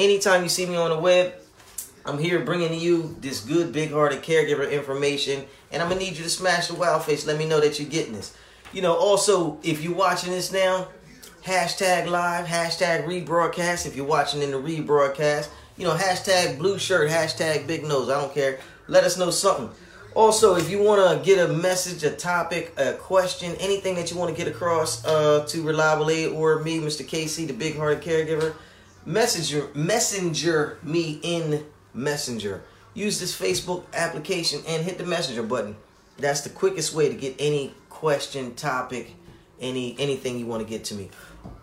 [0.00, 1.34] Anytime you see me on the web,
[2.06, 6.30] I'm here bringing you this good, big-hearted caregiver information, and I'm gonna need you to
[6.30, 7.26] smash the wow face.
[7.26, 8.34] Let me know that you're getting this.
[8.72, 10.88] You know, also if you're watching this now,
[11.44, 13.84] hashtag live, hashtag rebroadcast.
[13.84, 18.08] If you're watching in the rebroadcast, you know, hashtag blue shirt, hashtag big nose.
[18.08, 18.58] I don't care.
[18.88, 19.68] Let us know something.
[20.14, 24.16] Also, if you want to get a message, a topic, a question, anything that you
[24.16, 27.06] want to get across uh, to Reliable Aid or me, Mr.
[27.06, 28.54] Casey, the big hearted caregiver,
[29.04, 32.62] messenger, messenger me in Messenger.
[32.94, 35.76] Use this Facebook application and hit the messenger button.
[36.18, 39.14] That's the quickest way to get any question, topic,
[39.60, 41.10] any anything you want to get to me.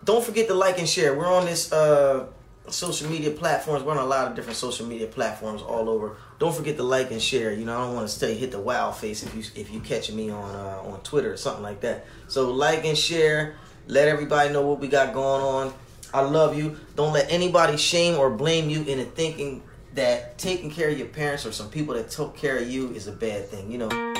[0.04, 1.16] Don't forget to like and share.
[1.16, 2.26] We're on this uh,
[2.68, 3.84] social media platforms.
[3.84, 6.16] We're on a lot of different social media platforms all over.
[6.38, 7.52] Don't forget to like and share.
[7.52, 9.80] You know, I don't want to stay hit the wow face if you if you
[9.80, 12.06] catching me on uh, on Twitter or something like that.
[12.28, 13.56] So like and share.
[13.86, 15.74] Let everybody know what we got going on.
[16.12, 16.76] I love you.
[16.96, 19.62] Don't let anybody shame or blame you into thinking
[19.94, 23.06] that taking care of your parents or some people that took care of you is
[23.06, 23.70] a bad thing.
[23.70, 24.17] You know.